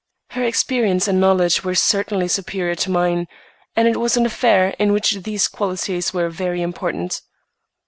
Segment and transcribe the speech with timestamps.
[0.31, 3.27] Her experience and knowledge were certainly superior to mine,
[3.75, 7.21] and it was an affair in which these qualities were very important.